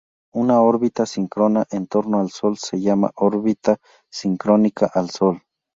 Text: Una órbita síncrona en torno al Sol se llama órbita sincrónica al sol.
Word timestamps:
Una 0.33 0.61
órbita 0.63 1.05
síncrona 1.05 1.67
en 1.69 1.85
torno 1.85 2.19
al 2.21 2.31
Sol 2.31 2.57
se 2.57 2.81
llama 2.81 3.11
órbita 3.17 3.77
sincrónica 4.09 4.89
al 4.91 5.11
sol. 5.11 5.43